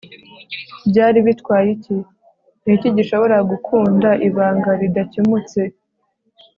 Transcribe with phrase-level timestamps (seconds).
[0.89, 1.97] byari bitwaye iki?
[2.63, 5.59] niki gishobora gukunda, ibanga ridakemutse